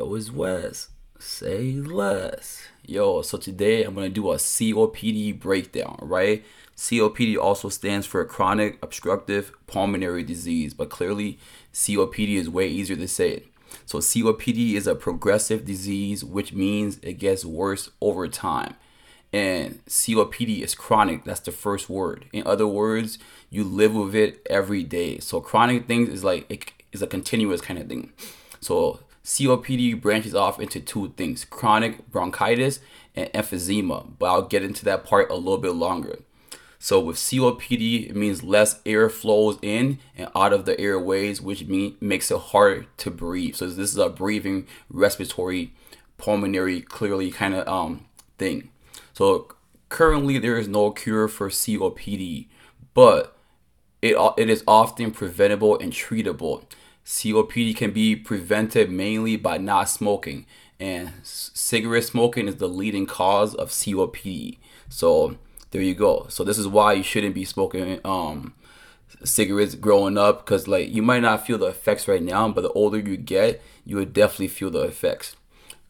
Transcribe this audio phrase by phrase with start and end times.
[0.00, 0.88] Yo, it's Wes.
[1.18, 2.62] Say less.
[2.86, 6.42] Yo, so today I'm gonna do a COPD breakdown, right?
[6.74, 11.38] COPD also stands for chronic obstructive pulmonary disease, but clearly
[11.74, 13.42] COPD is way easier to say.
[13.84, 18.76] So COPD is a progressive disease, which means it gets worse over time.
[19.34, 21.24] And COPD is chronic.
[21.24, 22.24] That's the first word.
[22.32, 23.18] In other words,
[23.50, 25.18] you live with it every day.
[25.18, 28.14] So chronic things is like it is a continuous kind of thing.
[28.62, 32.80] So COPD branches off into two things chronic bronchitis
[33.14, 36.20] and emphysema, but I'll get into that part a little bit longer.
[36.82, 41.66] So with COPD, it means less air flows in and out of the airways, which
[41.66, 43.54] mean, makes it hard to breathe.
[43.56, 45.74] So this is a breathing, respiratory,
[46.16, 48.06] pulmonary, clearly kind of um,
[48.38, 48.70] thing.
[49.12, 49.52] So
[49.90, 52.48] currently there is no cure for COPD,
[52.94, 53.36] but
[54.00, 56.64] it, it is often preventable and treatable.
[57.04, 60.46] COPD can be prevented mainly by not smoking,
[60.78, 64.58] and cigarette smoking is the leading cause of COPD.
[64.88, 65.36] So
[65.70, 66.26] there you go.
[66.28, 68.54] So this is why you shouldn't be smoking um,
[69.24, 72.72] cigarettes growing up, because like you might not feel the effects right now, but the
[72.72, 75.36] older you get, you would definitely feel the effects.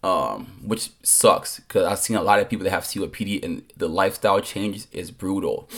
[0.02, 3.86] Um, which sucks because I've seen a lot of people that have COPD and the
[3.86, 5.68] lifestyle change is brutal.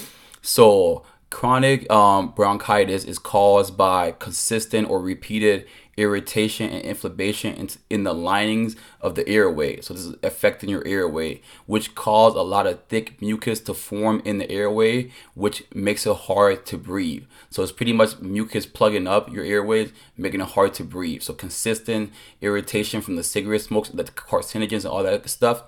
[0.43, 5.67] So Chronic um, bronchitis is caused by consistent or repeated
[5.97, 9.81] irritation and inflammation in, the linings of the airway.
[9.81, 14.21] So this is affecting your airway, which cause a lot of thick mucus to form
[14.27, 17.25] in the airway, which makes it hard to breathe.
[17.49, 21.23] So it's pretty much mucus plugging up your airways, making it hard to breathe.
[21.23, 25.65] So consistent irritation from the cigarette smokes, the carcinogens and all that stuff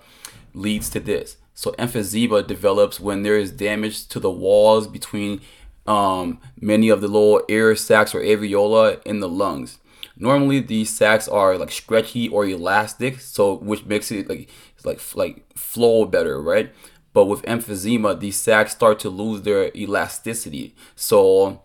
[0.52, 1.38] leads to this.
[1.54, 5.40] So emphysema develops when there is damage to the walls between
[5.86, 9.78] um, many of the little air sacs or alveoli in the lungs.
[10.16, 14.48] Normally, these sacs are like stretchy or elastic, so which makes it like
[14.84, 16.72] like like flow better, right?
[17.12, 21.62] But with emphysema, these sacs start to lose their elasticity, so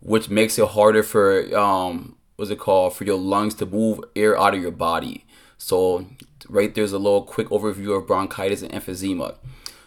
[0.00, 4.38] which makes it harder for um what's it called for your lungs to move air
[4.38, 5.24] out of your body.
[5.62, 6.06] So
[6.48, 9.36] right there's a little quick overview of bronchitis and emphysema.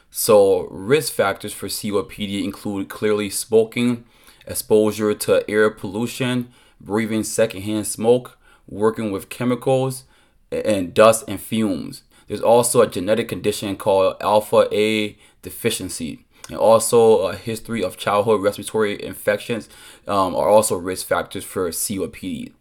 [0.10, 4.06] So, risk factors for COPD include clearly smoking,
[4.48, 10.06] exposure to air pollution, breathing secondhand smoke, working with chemicals,
[10.54, 12.04] and dust and fumes.
[12.28, 16.26] There's also a genetic condition called alpha A deficiency.
[16.48, 19.68] And also a history of childhood respiratory infections
[20.08, 22.54] um, are also risk factors for COPD.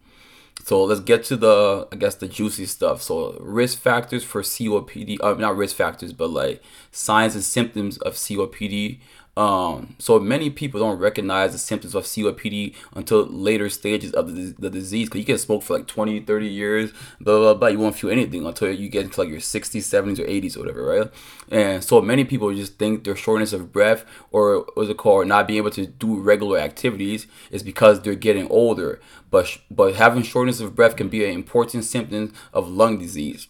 [0.65, 3.03] So let's get to the, I guess, the juicy stuff.
[3.03, 8.15] So risk factors for COPD, uh, not risk factors, but like signs and symptoms of
[8.15, 8.99] COPD
[9.37, 14.55] um, so many people don't recognize the symptoms of COPD until later stages of the,
[14.59, 15.09] the disease.
[15.09, 17.69] Cause you can smoke for like 20, 30 years, blah, blah, blah.
[17.69, 20.61] You won't feel anything until you get into like your 60s, 70s, or 80s or
[20.61, 21.11] whatever, right?
[21.51, 25.49] And so many people just think their shortness of breath or what's it called, not
[25.49, 29.01] being able to do regular activities is because they're getting older.
[29.31, 33.49] But, but having shortness of breath can be an important symptom of lung disease.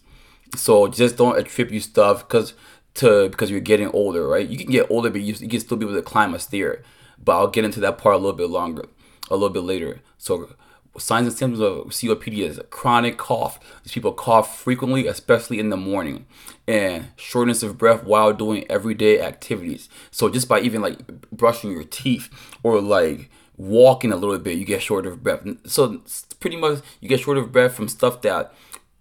[0.55, 2.53] So just don't attribute stuff because
[2.95, 4.47] to because you're getting older, right?
[4.47, 6.83] You can get older, but you, you can still be able to climb a stair.
[7.23, 8.85] But I'll get into that part a little bit longer,
[9.29, 10.01] a little bit later.
[10.17, 10.49] So
[10.97, 13.59] signs and symptoms of COPD is chronic cough.
[13.83, 16.25] These people cough frequently, especially in the morning,
[16.67, 19.89] and shortness of breath while doing everyday activities.
[20.11, 22.29] So just by even like brushing your teeth
[22.63, 25.45] or like walking a little bit, you get short of breath.
[25.65, 26.01] So
[26.39, 28.53] pretty much you get short of breath from stuff that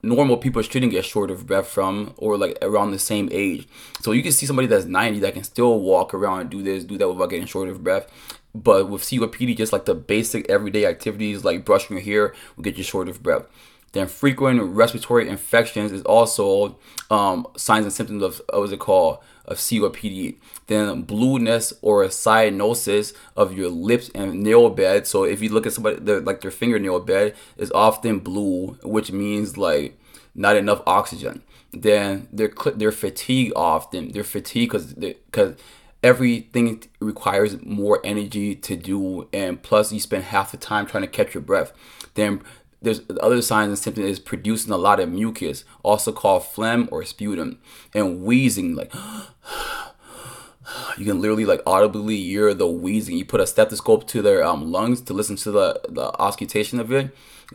[0.04, 3.66] normal people shouldn't get short of breath from or like around the same age.
[4.02, 6.84] So you can see somebody that's 90 that can still walk around and do this,
[6.84, 8.06] do that without getting short of breath.
[8.54, 12.78] But with COPD, just like the basic everyday activities like brushing your hair will get
[12.78, 13.46] you short of breath.
[13.94, 16.76] Then frequent respiratory infections is also
[17.12, 20.36] um, signs and symptoms of, of what's it called of COPD.
[20.66, 25.06] Then blueness or a cyanosis of your lips and nail bed.
[25.06, 29.12] So if you look at somebody their, like their fingernail bed is often blue, which
[29.12, 29.96] means like
[30.34, 31.44] not enough oxygen.
[31.72, 34.10] Then they're they're fatigued often.
[34.10, 35.54] They're fatigued because because
[36.02, 41.08] everything requires more energy to do, and plus you spend half the time trying to
[41.08, 41.72] catch your breath.
[42.14, 42.42] Then
[42.84, 47.04] there's other signs and symptoms is producing a lot of mucus, also called phlegm or
[47.04, 47.58] sputum,
[47.92, 48.92] and wheezing like
[50.98, 53.16] you can literally like audibly hear the wheezing.
[53.16, 56.92] You put a stethoscope to their um, lungs to listen to the, the auscultation of
[56.92, 57.14] it.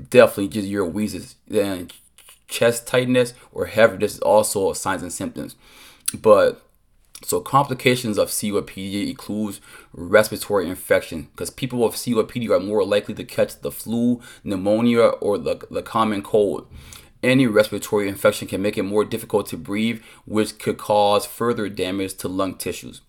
[0.10, 1.36] Definitely just your wheezes.
[1.48, 1.90] Then
[2.48, 5.56] chest tightness or heaviness is also signs and symptoms.
[6.20, 6.62] But
[7.24, 9.60] so complications of COPD includes
[9.94, 15.38] respiratory infection because people with COPD are more likely to catch the flu, pneumonia, or
[15.38, 16.68] the, the common cold.
[17.22, 22.16] Any respiratory infection can make it more difficult to breathe, which could cause further damage
[22.18, 23.02] to lung tissues.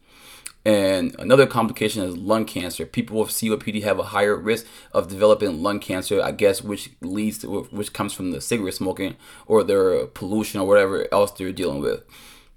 [0.64, 2.84] And another complication is lung cancer.
[2.84, 7.38] People with COPD have a higher risk of developing lung cancer, I guess, which leads
[7.38, 9.16] to which comes from the cigarette smoking
[9.46, 12.04] or their pollution or whatever else they're dealing with.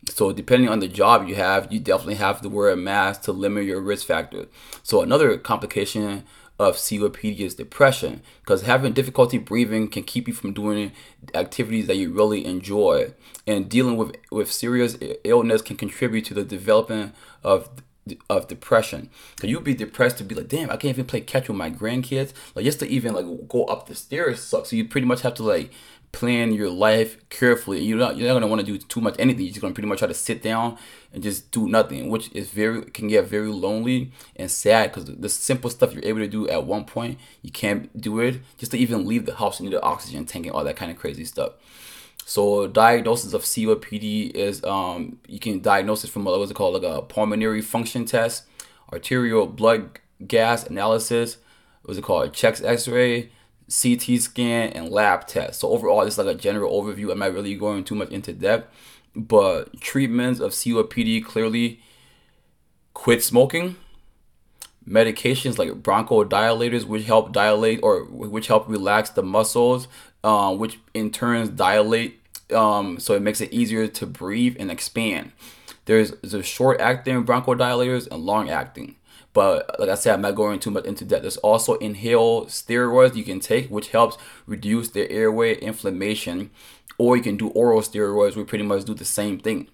[0.10, 3.32] So depending on the job you have, you definitely have to wear a mask to
[3.32, 4.48] limit your risk factor.
[4.84, 6.24] So another complication
[6.60, 10.92] of COPD is depression because having difficulty breathing can keep you from doing
[11.34, 13.14] activities that you really enjoy.
[13.48, 17.70] And dealing with, with serious illness can contribute to the development of
[18.30, 19.10] of depression.
[19.40, 21.72] So you'd be depressed to be like, damn, I can't even play catch with my
[21.72, 22.34] grandkids.
[22.54, 24.70] Like just to even like go up the stairs sucks.
[24.70, 25.72] So you pretty much have to like
[26.14, 27.82] plan your life carefully.
[27.84, 29.44] You're not you're not gonna want to do too much anything.
[29.44, 30.78] You're just gonna pretty much try to sit down
[31.12, 35.28] and just do nothing, which is very can get very lonely and sad because the
[35.28, 38.40] simple stuff you're able to do at one point you can't do it.
[38.58, 40.92] Just to even leave the house, you need an oxygen tank and all that kind
[40.92, 41.54] of crazy stuff.
[42.26, 46.90] So diagnosis of COPD is um, you can diagnose it from what's it called like
[46.90, 48.46] a pulmonary function test,
[48.94, 51.38] arterial blood gas analysis,
[51.82, 53.32] what was it called, chest X-ray,
[53.82, 55.62] CT scan, and lab test.
[55.62, 57.12] So overall, is like a general overview.
[57.12, 58.74] I'm not really going too much into depth,
[59.16, 61.82] but treatments of COPD clearly
[62.94, 63.76] quit smoking.
[64.88, 69.88] Medications like bronchodilators, which help dilate or which help relax the muscles
[70.24, 72.20] um, which in turns dilate,
[72.54, 75.32] um, so it makes it easier to breathe and expand.
[75.86, 78.96] There's, there's short acting bronchodilators and long acting.
[79.34, 81.24] But like I said, I'm not going too much into that.
[81.24, 86.52] There's also inhaled steroids you can take, which helps reduce the airway inflammation.
[87.00, 89.68] Or you can do oral steroids, we pretty much do the same thing.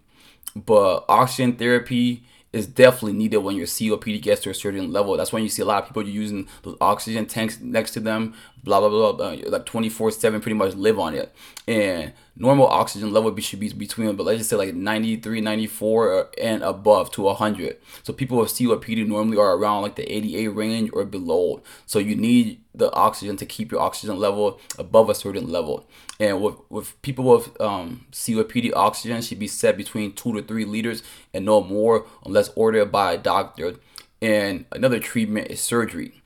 [0.56, 5.16] But oxygen therapy is definitely needed when your COPD gets to a certain level.
[5.16, 8.34] That's when you see a lot of people using those oxygen tanks next to them,
[8.64, 11.34] blah blah blah, blah like 24 7 pretty much live on it.
[11.68, 16.64] And normal oxygen level should be between, but let's just say like 93, 94 and
[16.64, 17.78] above to 100.
[18.04, 21.62] So people with COPD normally are around like the 88 range or below.
[21.86, 25.88] So you need the oxygen to keep your oxygen level above a certain level.
[26.18, 30.66] And with, with people with um, COPD, oxygen should be set between two to three
[30.66, 31.04] liters
[31.34, 33.76] and no more unless ordered by a doctor.
[34.22, 36.22] And another treatment is surgery.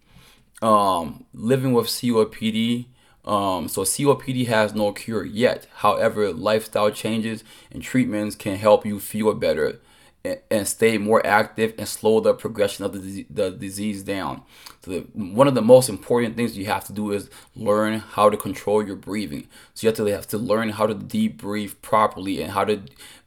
[0.61, 2.85] Um, living with COPD
[3.25, 5.67] um, so COPD has no cure yet.
[5.75, 9.79] However, lifestyle changes and treatments can help you feel better
[10.25, 14.41] and, and stay more active and slow the progression of the, the disease down.
[14.83, 18.29] So the, one of the most important things you have to do is learn how
[18.29, 19.47] to control your breathing.
[19.73, 22.81] So you have to have to learn how to deep breathe properly and how to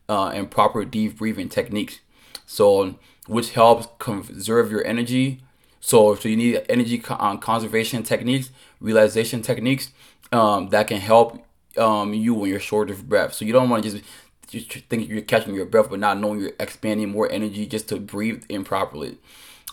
[0.08, 2.00] uh, and proper deep breathing techniques.
[2.44, 2.96] So
[3.26, 5.43] which helps conserve your energy
[5.87, 8.50] so, so you need energy um, conservation techniques,
[8.81, 9.93] realization techniques
[10.33, 11.47] um, that can help
[11.79, 13.35] um, you when you're short of breath.
[13.35, 14.05] So you don't want to just
[14.49, 18.00] just think you're catching your breath, but not knowing you're expanding more energy just to
[18.00, 19.19] breathe improperly.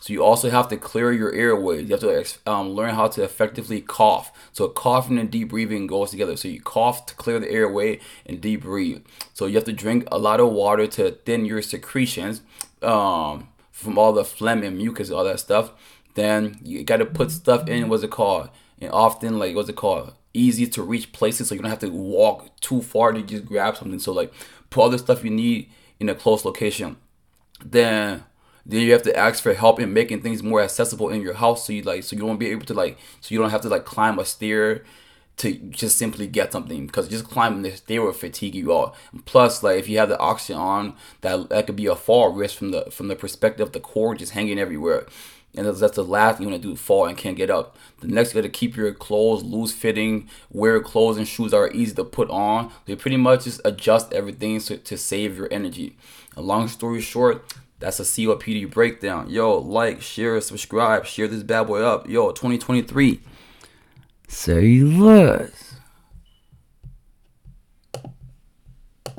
[0.01, 1.89] So you also have to clear your airways.
[1.89, 4.31] You have to um, learn how to effectively cough.
[4.51, 6.37] So coughing and deep breathing goes together.
[6.37, 9.03] So you cough to clear the airway and deep breathe.
[9.33, 12.43] So you have to drink a lot of water to thin your secretions
[12.83, 15.71] um, from all the phlegm and mucus, all that stuff.
[16.15, 17.89] Then you got to put stuff in.
[17.89, 18.49] What's it called?
[18.79, 20.13] And often, like, what's it called?
[20.33, 23.77] Easy to reach places, so you don't have to walk too far to just grab
[23.77, 23.99] something.
[23.99, 24.33] So like,
[24.69, 26.97] put all the stuff you need in a close location.
[27.63, 28.23] Then
[28.65, 31.67] then you have to ask for help in making things more accessible in your house
[31.67, 33.69] so you like so you won't be able to like so you don't have to
[33.69, 34.83] like climb a stair
[35.35, 38.95] to just simply get something because just climbing the stair will fatigue you all.
[39.25, 42.57] Plus, like if you have the oxygen on, that that could be a fall risk
[42.57, 45.05] from the from the perspective of the cord just hanging everywhere
[45.55, 47.77] and that's, the last thing you want to do fall and can't get up.
[47.99, 51.71] The next you got to keep your clothes loose fitting wear clothes and shoes are
[51.71, 52.71] easy to put on.
[52.85, 55.95] They pretty much just adjust everything so, to save your energy.
[56.35, 59.29] A long story short that's a copd breakdown.
[59.29, 62.07] Yo like share subscribe share this bad boy up.
[62.07, 63.19] Yo 2023
[64.27, 65.72] say less